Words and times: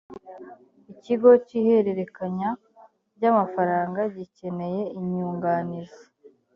ikigo 0.93 1.29
cy’ihererekanya 1.45 2.49
ry’amafaranga 3.15 4.01
gikeneye 4.15 4.81
inyunganizi 4.99 6.03